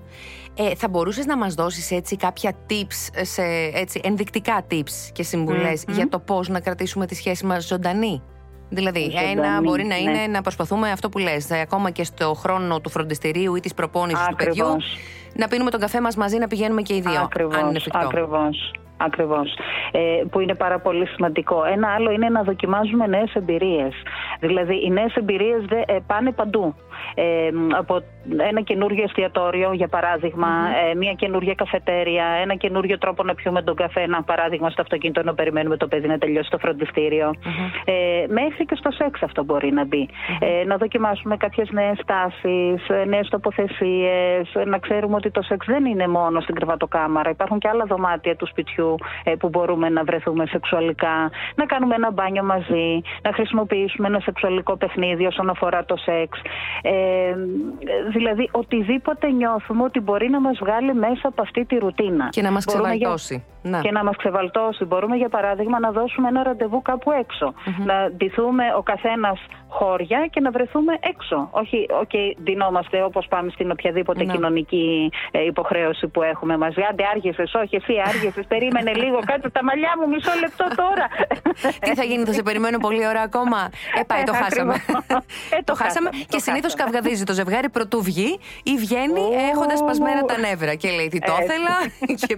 Ε, 0.55 0.75
θα 0.75 0.89
μπορούσες 0.89 1.25
να 1.25 1.37
μας 1.37 1.53
δώσεις 1.53 1.91
έτσι 1.91 2.15
κάποια 2.15 2.53
tips, 2.69 3.21
σε, 3.21 3.41
έτσι, 3.73 4.01
ενδεικτικά 4.03 4.65
tips 4.71 5.09
και 5.11 5.23
συμβουλες 5.23 5.83
για 5.87 6.07
το 6.09 6.19
πώς 6.19 6.47
να 6.47 6.59
κρατήσουμε 6.59 7.05
τη 7.05 7.15
σχέση 7.15 7.45
μας 7.45 7.67
ζωντανή; 7.67 8.21
Δηλαδή, 8.69 8.99
Ζωντανή, 9.01 9.31
ένα 9.31 9.61
μπορεί 9.61 9.83
να 9.83 9.87
ναι. 9.87 10.11
είναι 10.11 10.27
να 10.27 10.41
προσπαθούμε 10.41 10.91
αυτό 10.91 11.09
που 11.09 11.17
λες, 11.17 11.49
ε, 11.49 11.59
ακόμα 11.59 11.89
και 11.91 12.03
στο 12.03 12.33
χρόνο 12.33 12.79
του 12.81 12.89
φροντιστηρίου 12.89 13.55
ή 13.55 13.59
της 13.59 13.73
προπόνησης 13.73 14.27
του 14.27 14.35
παιδιού, 14.35 14.65
Ακριβώς. 14.65 14.97
να 15.35 15.47
πίνουμε 15.47 15.69
τον 15.69 15.79
καφέ 15.79 16.01
μας 16.01 16.15
μαζί, 16.15 16.37
να 16.37 16.47
πηγαίνουμε 16.47 16.81
και 16.81 16.95
οι 16.95 17.01
δύο, 17.01 17.29
αν 17.53 17.67
είναι 17.67 17.77
εφικτό. 17.77 17.97
Ακριβώς. 17.97 18.73
Ακριβώς. 19.01 19.57
Ε, 19.91 19.99
που 20.31 20.39
είναι 20.39 20.55
πάρα 20.55 20.79
πολύ 20.79 21.07
σημαντικό. 21.07 21.63
Ένα 21.63 21.87
άλλο 21.95 22.11
είναι 22.11 22.29
να 22.29 22.43
δοκιμάζουμε 22.43 23.07
νέες 23.07 23.33
εμπειρίες. 23.33 23.93
Δηλαδή, 24.39 24.85
οι 24.85 24.89
νέες 24.89 25.15
εμπειρίες 25.15 25.65
δε, 25.65 25.79
ε, 25.85 25.99
πάνε 26.07 26.31
παντού. 26.31 26.75
Ε, 27.15 27.49
μ, 27.53 27.75
από 27.75 28.01
ένα 28.37 28.61
καινούριο 28.61 29.03
εστιατόριο, 29.03 29.73
για 29.73 29.87
παράδειγμα, 29.87 30.47
ε, 30.91 30.95
μια 30.95 31.13
καινούργια 31.13 31.55
καφετέρια, 31.55 32.25
ένα 32.41 32.55
καινούριο 32.55 32.97
τρόπο 32.97 33.23
να 33.23 33.33
πιούμε 33.35 33.61
τον 33.61 33.75
καφέ, 33.75 34.01
ένα 34.01 34.23
παράδειγμα 34.23 34.69
στο 34.69 34.81
αυτοκίνητο 34.81 35.23
να 35.23 35.33
περιμένουμε 35.33 35.77
το 35.77 35.87
παιδί 35.87 36.07
να 36.07 36.17
τελειώσει 36.17 36.49
το 36.49 36.57
φροντιστήριο. 36.57 37.33
Ε, 37.85 38.25
μέχρι 38.27 38.65
και 38.65 38.75
στο 38.75 38.91
σεξ 38.91 39.21
αυτό 39.23 39.43
μπορεί 39.43 39.71
να 39.71 39.85
μπει. 39.85 40.09
Ε, 40.39 40.65
να 40.65 40.77
δοκιμάσουμε 40.77 41.37
κάποιες 41.37 41.69
νέες 41.71 41.99
τάσεις, 42.05 42.89
ε, 42.89 43.05
νέες 43.05 43.27
τοποθεσίες, 43.29 44.55
ε, 44.55 44.65
να 44.65 44.77
ξέρουμε 44.77 45.15
ότι 45.15 45.31
το 45.31 45.41
σεξ 45.41 45.65
δεν 45.65 45.85
είναι 45.85 46.07
μόνο 46.07 46.39
στην 46.39 46.55
κρεβατοκάμαρα. 46.55 47.29
Υπάρχουν 47.29 47.59
και 47.59 47.67
άλλα 47.67 47.85
δωμάτια 47.85 48.35
του 48.35 48.47
σπιτιού 48.47 48.88
ε, 49.23 49.35
που 49.35 49.49
μπορούμε 49.49 49.89
να 49.89 50.03
βρεθούμε 50.03 50.45
σεξουαλικά, 50.45 51.31
να 51.55 51.65
κάνουμε 51.65 51.95
ένα 51.95 52.11
μπάνιο 52.11 52.43
μαζί, 52.43 53.01
να 53.21 53.33
χρησιμοποιήσουμε 53.33 54.07
ένα 54.07 54.19
σεξουαλικό 54.19 54.77
παιχνίδι 54.77 55.25
όσον 55.25 55.49
αφορά 55.49 55.85
το 55.85 55.95
σεξ. 55.97 56.39
Ε, 56.81 56.91
δηλαδή, 58.11 58.49
οτιδήποτε 58.51 59.31
νιώθουμε 59.31 59.83
ότι 59.83 59.99
μπορεί 59.99 60.29
να 60.29 60.39
μας 60.41 60.57
βγάλει 60.61 60.93
μέσα 60.93 61.27
από 61.27 61.41
αυτή 61.41 61.65
τη 61.65 61.77
ρουτίνα. 61.77 62.27
Και 62.29 62.41
να 62.41 62.51
μας 62.51 62.65
Μπορούμε 62.65 62.87
για- 62.87 62.97
ξεβαλτώσει. 62.97 63.43
Ναι. 63.63 63.79
και 63.81 63.91
να 63.91 64.03
μας 64.03 64.15
ξεβαλτώσει. 64.15 64.85
Μπορούμε 64.85 65.15
για 65.15 65.29
παράδειγμα 65.29 65.79
να 65.79 65.91
δώσουμε 65.91 66.27
ένα 66.27 66.43
ραντεβού 66.43 66.81
κάπου 66.81 67.11
έξω. 67.11 67.53
Να 67.85 68.09
ντυθούμε 68.15 68.63
ο 68.77 68.81
καθένας 68.81 69.39
χώρια 69.67 70.27
και 70.29 70.39
να 70.39 70.51
βρεθούμε 70.51 70.93
έξω. 70.99 71.47
Όχι, 71.51 71.85
οκ, 72.01 72.41
ντυνόμαστε 72.43 73.03
όπως 73.03 73.25
πάμε 73.29 73.49
στην 73.49 73.71
οποιαδήποτε 73.71 74.23
Ναι. 74.23 74.33
κοινωνική 74.33 75.11
ε, 75.31 75.45
υποχρέωση 75.45 76.07
που 76.07 76.21
έχουμε 76.21 76.57
μαζί. 76.57 76.81
Άντε 76.89 77.03
άργησες, 77.13 77.53
όχι 77.53 77.75
εσύ 77.75 77.93
άργησες, 78.07 78.45
περίμενε 78.53 78.78
λίγο, 78.87 79.19
κάτσε 79.25 79.49
τα 79.49 79.63
μαλλιά 79.63 79.91
μου 79.99 80.07
μισό 80.13 80.31
λεπτό 80.39 80.65
τώρα. 80.75 81.05
Τι 81.79 81.95
θα 81.95 82.03
γίνει, 82.03 82.23
θα 82.25 82.33
σε 82.33 82.41
περιμένω 82.43 82.77
πολλή 82.77 83.07
ώρα 83.07 83.21
ακόμα; 83.21 83.69
Ε, 83.99 84.03
πάει, 84.03 84.23
το 84.23 84.33
Ε, 84.35 84.37
χάσαμε. 84.41 84.73
ακριβώς. 84.73 84.97
Ε, 85.49 85.55
το 85.55 85.63
το 85.65 85.73
χάσαμε 85.75 86.07
χάσαμε, 86.09 86.09
και 86.31 86.37
το 86.37 86.39
συνήθως 86.39 86.71
χάσαμε. 86.73 86.91
καυγαδίζει 86.91 87.23
το 87.23 87.33
ζευγάρι 87.33 87.69
πρωτού 87.69 88.01
βγει 88.03 88.39
ή 88.63 88.73
βγαίνει 88.77 89.19
Ω. 89.19 89.33
έχοντας 89.51 89.79
σπασμένα 89.79 90.21
τα 90.25 90.37
νεύρα 90.37 90.73
και 90.75 90.89
λέει 90.89 91.07
τι 91.07 91.19
το 91.19 91.31
Έτσι. 91.39 91.43
ήθελα 91.43 91.75
και, 92.21 92.37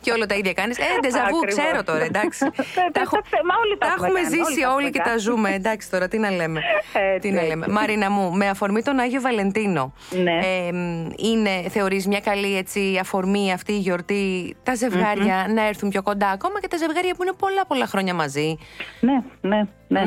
και 0.00 0.10
όλο 0.12 0.26
τα 0.26 0.34
ίδια 0.34 0.52
κάνεις. 0.52 0.78
Ε, 0.78 0.82
ντεζαβού, 1.00 1.36
Ακριβώς. 1.42 1.64
ξέρω 1.64 1.82
τώρα, 1.84 2.04
εντάξει. 2.04 2.44
Ε, 2.44 2.90
τα, 2.92 3.00
έχω- 3.00 3.16
τα 3.16 3.22
ξε- 3.28 3.44
μα 3.48 3.54
όλοι 3.64 3.74
τα 3.78 3.86
τα 3.86 3.92
έχουμε 3.92 4.06
έχουμε 4.06 4.20
κάνει, 4.20 4.34
ζήσει 4.34 4.42
όλοι 4.52 4.60
τα 4.62 4.72
όλοι 4.72 4.86
έχουμε 4.86 4.90
και 4.90 4.98
τα 4.98 5.04
κάνει. 5.08 5.20
ζούμε. 5.20 5.48
Εντάξει 5.54 5.90
τώρα, 5.90 6.08
τι 6.08 6.18
να 6.18 6.30
λέμε. 6.30 6.60
Έτσι, 6.92 7.28
τι 7.28 7.34
να 7.34 7.42
λέμε. 7.42 7.64
έτσι. 7.64 7.76
Μαρίνα 7.78 8.10
μου, 8.10 8.32
με 8.32 8.48
αφορμή 8.48 8.82
τον 8.82 8.98
Άγιο 8.98 9.20
Βαλεντίνο. 9.20 9.92
Ναι. 10.10 10.32
Ε, 10.32 10.72
μ, 10.72 11.06
είναι, 11.16 11.50
θεωρείς, 11.68 12.06
μια 12.06 12.20
καλή 12.20 12.56
έτσι, 12.56 12.98
αφορμή 13.00 13.52
αυτή 13.52 13.72
η 13.72 13.78
γιορτή 13.78 14.56
τα 14.62 14.74
ζευγάρια 14.74 15.46
να 15.54 15.62
έρθουν 15.68 15.88
πιο 15.90 16.02
κοντά, 16.02 16.28
ακόμα 16.28 16.60
και 16.60 16.68
τα 16.68 16.76
ζευγάρια 16.76 17.14
που 17.14 17.22
είναι 17.22 17.32
πολλά 17.38 17.66
πολλά 17.66 17.86
χρόνια 17.86 18.14
μαζί. 18.14 18.58
Ναι, 19.00 19.22
ναι. 19.40 19.60
Ναι. 19.88 20.02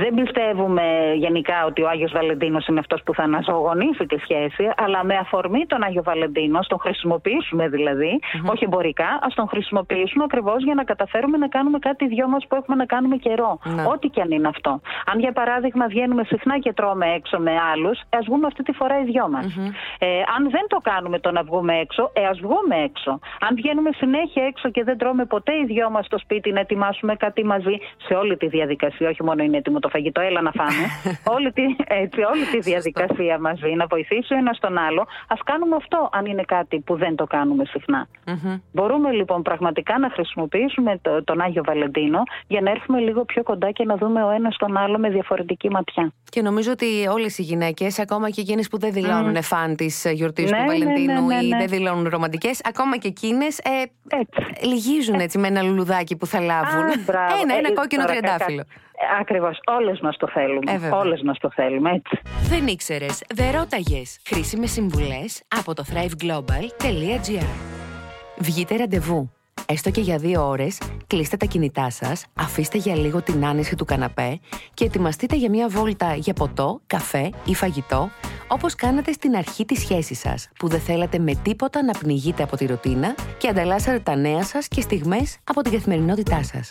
Δεν 0.00 0.14
πιστεύουμε 0.14 0.82
γενικά 1.16 1.64
ότι 1.66 1.82
ο 1.82 1.88
Άγιος 1.88 2.12
Βαλεντίνος 2.12 2.66
είναι 2.66 2.78
αυτός 2.78 3.02
που 3.02 3.14
θα 3.14 3.22
αναζωογονήσει 3.22 4.06
τη 4.06 4.18
σχέση, 4.18 4.70
αλλά 4.76 5.04
με 5.04 5.16
αφορμή 5.16 5.66
τον 5.66 5.82
Άγιο 5.82 6.02
Βαλεντίνο, 6.02 6.60
τον 6.66 6.78
χρησιμοποιήσουμε 6.78 7.68
δηλαδή, 7.68 8.20
όχι 8.50 8.64
εμπορικά, 8.64 9.18
ας 9.20 9.34
τον 9.34 9.48
χρησιμοποιήσουμε 9.48 10.24
ακριβώς 10.24 10.64
για 10.64 10.74
να 10.74 10.84
καταφέρουμε 10.84 11.36
να 11.38 11.48
κάνουμε 11.48 11.78
κάτι 11.78 12.06
δυο 12.06 12.28
μας 12.28 12.46
που 12.48 12.54
έχουμε 12.54 12.76
να 12.76 12.84
κάνουμε 12.84 13.16
καιρό. 13.16 13.58
Ναι. 13.64 13.82
Ό,τι 13.82 14.08
και 14.08 14.20
αν 14.20 14.30
είναι 14.30 14.48
αυτό. 14.48 14.80
Αν 15.06 15.18
για 15.18 15.32
παράδειγμα 15.32 15.86
βγαίνουμε 15.86 16.24
συχνά 16.24 16.58
και 16.58 16.72
τρώμε 16.72 17.06
έξω 17.06 17.38
με 17.38 17.52
άλλους, 17.72 18.00
ας 18.08 18.24
βγούμε 18.26 18.46
αυτή 18.46 18.62
τη 18.62 18.72
φορά 18.72 19.00
οι 19.00 19.04
δυο 19.04 19.28
μας. 19.28 19.46
Ε, 19.98 20.06
αν 20.36 20.50
δεν 20.50 20.64
το 20.68 20.78
κάνουμε 20.82 21.18
το 21.18 21.30
να 21.30 21.42
βγούμε 21.42 21.74
έξω, 21.74 22.10
ε, 22.12 22.26
ας 22.26 22.38
βγούμε 22.40 22.76
έξω. 22.84 23.18
Αν 23.40 23.54
βγαίνουμε 23.54 23.90
συνέχεια 23.92 24.44
έξω 24.44 24.68
και 24.78 24.84
δεν 24.84 24.98
τρώμε 24.98 25.24
ποτέ 25.24 25.52
οι 25.52 25.64
δυο 25.64 25.90
μας 25.90 26.06
στο 26.06 26.18
σπίτι 26.18 26.50
να 26.52 26.60
ετοιμάσουμε 26.60 27.14
κάτι 27.14 27.44
μαζί 27.44 27.76
σε 28.06 28.14
όλη 28.14 28.36
τη 28.36 28.46
διαδικασία 28.46 29.08
όχι 29.08 29.22
μόνο 29.24 29.42
είναι 29.42 29.56
έτοιμο 29.56 29.78
το 29.78 29.88
φαγητό, 29.88 30.20
έλα 30.20 30.40
να 30.40 30.50
φάμε. 30.50 30.84
όλη, 31.36 31.52
τη, 31.52 31.62
έτσι, 32.02 32.20
όλη 32.22 32.44
τη 32.52 32.58
διαδικασία 32.58 33.38
μαζί, 33.38 33.70
να 33.76 33.86
βοηθήσει 33.86 34.34
ο 34.34 34.36
ένας 34.36 34.58
τον 34.58 34.78
άλλο. 34.78 35.00
Α 35.00 35.36
κάνουμε 35.44 35.76
αυτό, 35.76 36.08
αν 36.12 36.24
είναι 36.26 36.42
κάτι 36.42 36.80
που 36.80 36.96
δεν 36.96 37.16
το 37.16 37.26
κάνουμε 37.26 37.64
Μπορούμε 38.72 39.12
λοιπόν 39.12 39.42
πραγματικά 39.42 39.98
να 39.98 40.10
χρησιμοποιήσουμε 40.10 40.98
το, 41.02 41.24
τον 41.24 41.40
Άγιο 41.40 41.62
Βαλεντίνο 41.66 42.22
για 42.46 42.60
να 42.60 42.70
έρθουμε 42.70 42.98
λίγο 42.98 43.24
πιο 43.24 43.42
κοντά 43.42 43.70
και 43.70 43.84
να 43.84 43.96
δούμε 43.96 44.22
ο 44.22 44.30
ένας 44.30 44.56
τον 44.56 44.76
άλλο 44.76 44.98
με 44.98 45.08
διαφορετική 45.08 45.70
ματιά. 45.70 46.12
Και 46.30 46.42
νομίζω 46.42 46.70
ότι 46.72 46.86
όλες 47.10 47.38
οι 47.38 47.42
γυναίκες, 47.42 47.98
ακόμα 47.98 48.30
και 48.30 48.40
εκείνες 48.40 48.68
που 48.68 48.78
δεν 48.78 48.92
δηλώνουν 48.92 49.36
mm. 49.36 49.42
φαν 49.42 49.76
της 49.76 50.06
γιορτής 50.12 50.50
ναι, 50.50 50.56
του 50.56 50.62
ναι, 50.62 50.68
Βαλεντίνου 50.68 51.26
ναι, 51.26 51.34
ναι, 51.34 51.44
ή 51.44 51.48
δεν 51.48 51.68
δηλώνουν 51.68 52.08
ρομαντικές, 52.08 52.60
ακόμα 52.64 52.96
και 52.96 53.08
εκείνες 53.08 53.58
ε, 53.58 53.70
λυγίζουν 54.68 55.20
έτσι 55.20 55.38
με 55.38 55.46
ένα 55.46 55.62
λουλουδάκι 55.62 56.16
που 56.16 56.26
θα 56.26 56.40
λάβουν. 56.40 56.84
ένα, 57.42 57.54
ένα 57.58 57.68
ε, 57.68 57.72
κόκκινο 57.74 58.04
τριαντάφυλλο. 58.04 58.64
Ακριβώς. 59.20 59.58
Όλες 59.66 60.00
μας 60.00 60.16
το 60.16 60.28
θέλουμε. 60.28 60.72
Ε, 60.72 60.94
Όλες 60.94 61.22
μας 61.22 61.38
το 61.38 61.50
θέλουμε, 61.54 61.90
έτσι. 61.90 62.18
Δεν 62.48 62.66
ήξερες, 62.66 63.22
δεν 63.34 63.50
ρώταγε. 63.50 64.02
Χρήσιμες 64.26 64.70
συμβουλές 64.70 65.42
από 65.58 65.74
το 65.74 65.84
thriveglobal.gr. 65.92 67.46
Βγείτε 68.38 68.76
ραντεβού. 68.76 69.32
Έστω 69.66 69.90
και 69.90 70.00
για 70.00 70.16
δύο 70.16 70.48
ώρες, 70.48 70.80
κλείστε 71.06 71.36
τα 71.36 71.46
κινητά 71.46 71.90
σας, 71.90 72.26
αφήστε 72.34 72.78
για 72.78 72.96
λίγο 72.96 73.22
την 73.22 73.44
άνεση 73.44 73.76
του 73.76 73.84
καναπέ 73.84 74.40
και 74.74 74.84
ετοιμαστείτε 74.84 75.36
για 75.36 75.50
μια 75.50 75.68
βόλτα 75.68 76.14
για 76.14 76.32
ποτό, 76.32 76.80
καφέ 76.86 77.30
ή 77.44 77.54
φαγητό, 77.54 78.10
όπως 78.48 78.74
κάνατε 78.74 79.12
στην 79.12 79.36
αρχή 79.36 79.64
της 79.64 79.80
σχέσης 79.80 80.18
σας, 80.18 80.48
που 80.58 80.68
δεν 80.68 80.80
θέλατε 80.80 81.18
με 81.18 81.34
τίποτα 81.34 81.82
να 81.82 81.92
πνιγείτε 81.92 82.42
από 82.42 82.56
τη 82.56 82.66
ρουτίνα 82.66 83.14
και 83.38 83.48
ανταλλάσσατε 83.48 83.98
τα 84.00 84.16
νέα 84.16 84.44
σας 84.44 84.68
και 84.68 84.80
στιγμές 84.80 85.38
από 85.44 85.62
την 85.62 85.72
καθημερινότητά 85.72 86.42
σας. 86.42 86.70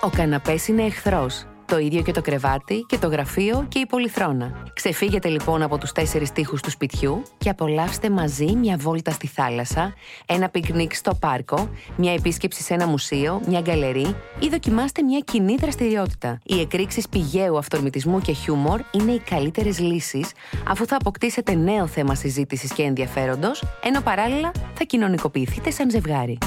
Ο 0.00 0.10
καναπές 0.10 0.68
είναι 0.68 0.82
εχθρός. 0.82 1.49
Το 1.70 1.78
ίδιο 1.78 2.02
και 2.02 2.12
το 2.12 2.20
κρεβάτι 2.20 2.84
και 2.88 2.98
το 2.98 3.08
γραφείο 3.08 3.66
και 3.68 3.78
η 3.78 3.86
πολυθρόνα. 3.86 4.52
Ξεφύγετε 4.74 5.28
λοιπόν 5.28 5.62
από 5.62 5.78
τους 5.78 5.92
τέσσερις 5.92 6.32
τείχους 6.32 6.62
του 6.62 6.70
σπιτιού 6.70 7.22
και 7.38 7.48
απολαύστε 7.48 8.10
μαζί 8.10 8.56
μια 8.56 8.76
βόλτα 8.76 9.10
στη 9.10 9.26
θάλασσα, 9.26 9.94
ένα 10.26 10.48
πικνίκ 10.48 10.94
στο 10.94 11.14
πάρκο, 11.14 11.68
μια 11.96 12.12
επίσκεψη 12.12 12.62
σε 12.62 12.74
ένα 12.74 12.86
μουσείο, 12.86 13.40
μια 13.46 13.60
γκαλερί 13.60 14.14
ή 14.38 14.48
δοκιμάστε 14.50 15.02
μια 15.02 15.18
κοινή 15.18 15.54
δραστηριότητα. 15.60 16.40
Οι 16.44 16.60
εκρήξεις 16.60 17.08
πηγαίου 17.08 17.58
αυθορμητισμού 17.58 18.20
και 18.20 18.32
χιούμορ 18.32 18.80
είναι 18.90 19.12
οι 19.12 19.18
καλύτερες 19.18 19.78
λύσεις 19.78 20.30
αφού 20.68 20.86
θα 20.86 20.96
αποκτήσετε 20.96 21.54
νέο 21.54 21.86
θέμα 21.86 22.14
συζήτησης 22.14 22.72
και 22.72 22.82
ενδιαφέροντος, 22.82 23.64
ενώ 23.82 24.00
παράλληλα 24.00 24.50
θα 24.74 24.84
κοινωνικοποιηθείτε 24.84 25.70
σαν 25.70 25.90
ζευγάρι. 25.90 26.38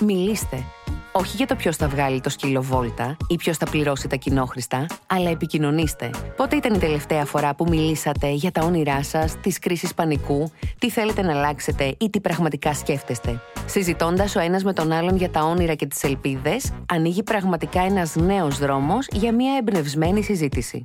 Μιλήστε 0.00 0.64
όχι 1.12 1.36
για 1.36 1.46
το 1.46 1.54
ποιος 1.56 1.76
θα 1.76 1.88
βγάλει 1.88 2.20
το 2.20 2.30
σκύλο 2.30 2.62
βόλτα 2.62 3.16
ή 3.28 3.36
ποιος 3.36 3.56
θα 3.56 3.66
πληρώσει 3.70 4.08
τα 4.08 4.16
κοινόχρηστα, 4.16 4.86
αλλά 5.06 5.30
επικοινωνήστε. 5.30 6.10
Πότε 6.36 6.56
ήταν 6.56 6.74
η 6.74 6.78
τελευταία 6.78 7.24
φορά 7.24 7.54
που 7.54 7.66
μιλήσατε 7.68 8.30
για 8.30 8.50
τα 8.50 8.62
όνειρά 8.64 9.02
σας, 9.02 9.36
τις 9.40 9.58
κρίσεις 9.58 9.94
πανικού, 9.94 10.50
τι 10.78 10.90
θέλετε 10.90 11.22
να 11.22 11.32
αλλάξετε 11.32 11.94
ή 11.98 12.10
τι 12.10 12.20
πραγματικά 12.20 12.74
σκέφτεστε. 12.74 13.40
Συζητώντας 13.66 14.36
ο 14.36 14.40
ένας 14.40 14.64
με 14.64 14.72
τον 14.72 14.92
άλλον 14.92 15.16
για 15.16 15.30
τα 15.30 15.44
όνειρα 15.44 15.74
και 15.74 15.86
τις 15.86 16.02
ελπίδες, 16.02 16.72
ανοίγει 16.88 17.22
πραγματικά 17.22 17.80
ένας 17.80 18.16
νέος 18.16 18.58
δρόμος 18.58 19.06
για 19.12 19.34
μια 19.34 19.56
εμπνευσμένη 19.56 20.22
συζήτηση. 20.22 20.84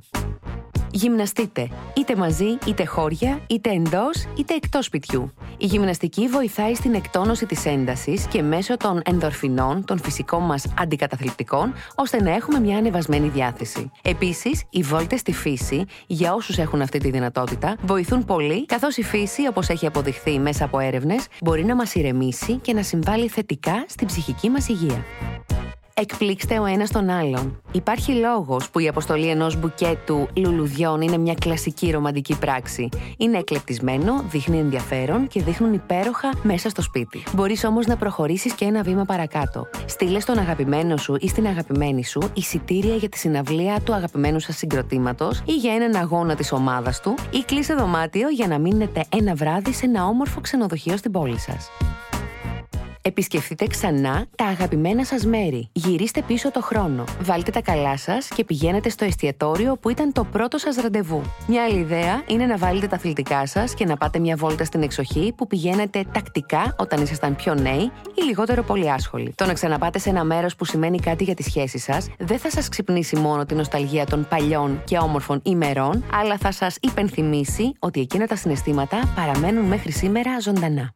Γυμναστείτε, 0.96 1.68
είτε 1.96 2.16
μαζί, 2.16 2.58
είτε 2.66 2.84
χώρια, 2.84 3.40
είτε 3.46 3.70
εντός, 3.70 4.24
είτε 4.38 4.54
εκτός 4.54 4.84
σπιτιού. 4.84 5.32
Η 5.56 5.66
γυμναστική 5.66 6.28
βοηθάει 6.28 6.74
στην 6.74 6.94
εκτόνωση 6.94 7.46
της 7.46 7.66
έντασης 7.66 8.26
και 8.26 8.42
μέσω 8.42 8.76
των 8.76 9.02
ενδορφινών, 9.04 9.84
των 9.84 9.98
φυσικών 9.98 10.42
μας 10.42 10.66
αντικαταθλιπτικών, 10.78 11.72
ώστε 11.94 12.22
να 12.22 12.34
έχουμε 12.34 12.60
μια 12.60 12.76
ανεβασμένη 12.78 13.28
διάθεση. 13.28 13.90
Επίσης, 14.02 14.62
οι 14.70 14.82
βόλτες 14.82 15.20
στη 15.20 15.32
φύση, 15.32 15.84
για 16.06 16.34
όσους 16.34 16.58
έχουν 16.58 16.82
αυτή 16.82 16.98
τη 16.98 17.10
δυνατότητα, 17.10 17.76
βοηθούν 17.82 18.24
πολύ, 18.24 18.66
καθώς 18.66 18.96
η 18.96 19.02
φύση, 19.02 19.46
όπως 19.46 19.68
έχει 19.68 19.86
αποδειχθεί 19.86 20.38
μέσα 20.38 20.64
από 20.64 20.78
έρευνες, 20.78 21.26
μπορεί 21.40 21.64
να 21.64 21.74
μας 21.74 21.94
ηρεμήσει 21.94 22.54
και 22.54 22.72
να 22.72 22.82
συμβάλλει 22.82 23.28
θετικά 23.28 23.84
στην 23.88 24.06
ψυχική 24.06 24.50
μας 24.50 24.68
υγεία. 24.68 25.04
Εκπλήξτε 26.00 26.58
ο 26.58 26.64
ένας 26.64 26.90
τον 26.90 27.08
άλλον. 27.08 27.60
Υπάρχει 27.72 28.12
λόγος 28.12 28.70
που 28.70 28.78
η 28.78 28.88
αποστολή 28.88 29.28
ενός 29.28 29.56
μπουκέτου 29.56 30.28
λουλουδιών 30.36 31.00
είναι 31.00 31.18
μια 31.18 31.34
κλασική 31.34 31.90
ρομαντική 31.90 32.38
πράξη. 32.38 32.88
Είναι 33.16 33.38
εκλεπτισμένο, 33.38 34.24
δείχνει 34.28 34.58
ενδιαφέρον 34.58 35.26
και 35.26 35.42
δείχνουν 35.42 35.72
υπέροχα 35.72 36.32
μέσα 36.42 36.68
στο 36.68 36.82
σπίτι. 36.82 37.22
Μπορείς 37.34 37.64
όμως 37.64 37.86
να 37.86 37.96
προχωρήσεις 37.96 38.52
και 38.52 38.64
ένα 38.64 38.82
βήμα 38.82 39.04
παρακάτω. 39.04 39.68
Στείλε 39.86 40.20
στον 40.20 40.38
αγαπημένο 40.38 40.96
σου 40.96 41.16
ή 41.20 41.28
στην 41.28 41.46
αγαπημένη 41.46 42.04
σου 42.04 42.20
εισιτήρια 42.34 42.94
για 42.94 43.08
τη 43.08 43.18
συναυλία 43.18 43.80
του 43.80 43.94
αγαπημένου 43.94 44.40
σας 44.40 44.56
συγκροτήματος 44.56 45.42
ή 45.46 45.52
για 45.52 45.74
έναν 45.74 45.96
αγώνα 45.96 46.34
της 46.34 46.52
ομάδας 46.52 47.00
του 47.00 47.14
ή 47.30 47.42
κλείσε 47.44 47.74
δωμάτιο 47.74 48.28
για 48.28 48.46
να 48.46 48.58
μείνετε 48.58 49.04
ένα 49.08 49.34
βράδυ 49.34 49.72
σε 49.72 49.86
ένα 49.86 50.06
όμορφο 50.06 50.40
ξενοδοχείο 50.40 50.96
στην 50.96 51.10
πόλη 51.10 51.38
σας. 51.38 51.70
Επισκεφτείτε 53.06 53.66
ξανά 53.66 54.26
τα 54.36 54.44
αγαπημένα 54.44 55.04
σας 55.04 55.24
μέρη. 55.24 55.68
Γυρίστε 55.72 56.22
πίσω 56.22 56.50
το 56.50 56.60
χρόνο. 56.60 57.04
Βάλτε 57.20 57.50
τα 57.50 57.62
καλά 57.62 57.96
σας 57.96 58.28
και 58.28 58.44
πηγαίνετε 58.44 58.88
στο 58.88 59.04
εστιατόριο 59.04 59.76
που 59.76 59.90
ήταν 59.90 60.12
το 60.12 60.24
πρώτο 60.24 60.58
σας 60.58 60.76
ραντεβού. 60.76 61.22
Μια 61.46 61.62
άλλη 61.64 61.78
ιδέα 61.78 62.22
είναι 62.26 62.46
να 62.46 62.56
βάλετε 62.56 62.86
τα 62.86 62.96
αθλητικά 62.96 63.46
σας 63.46 63.74
και 63.74 63.84
να 63.84 63.96
πάτε 63.96 64.18
μια 64.18 64.36
βόλτα 64.36 64.64
στην 64.64 64.82
εξοχή 64.82 65.32
που 65.36 65.46
πηγαίνετε 65.46 66.04
τακτικά 66.12 66.74
όταν 66.78 67.02
ήσασταν 67.02 67.36
πιο 67.36 67.54
νέοι 67.54 67.90
ή 68.14 68.22
λιγότερο 68.26 68.62
πολύ 68.62 68.90
άσχολοι. 68.90 69.32
Το 69.34 69.46
να 69.46 69.52
ξαναπάτε 69.52 69.98
σε 69.98 70.08
ένα 70.08 70.24
μέρος 70.24 70.56
που 70.56 70.64
σημαίνει 70.64 70.98
κάτι 70.98 71.24
για 71.24 71.34
τη 71.34 71.42
σχέση 71.42 71.78
σας 71.78 72.08
δεν 72.18 72.38
θα 72.38 72.50
σας 72.50 72.68
ξυπνήσει 72.68 73.16
μόνο 73.16 73.46
την 73.46 73.56
νοσταλγία 73.56 74.06
των 74.06 74.26
παλιών 74.28 74.82
και 74.84 74.98
όμορφων 74.98 75.40
ημερών, 75.44 76.04
αλλά 76.12 76.36
θα 76.36 76.52
σας 76.52 76.76
υπενθυμίσει 76.80 77.72
ότι 77.78 78.00
εκείνα 78.00 78.26
τα 78.26 78.36
συναισθήματα 78.36 79.12
παραμένουν 79.14 79.64
μέχρι 79.64 79.92
σήμερα 79.92 80.40
ζωντανά. 80.40 80.95